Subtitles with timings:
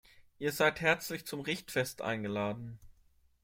[0.39, 2.79] Ihr seid herzlich zum Richtfest eingeladen.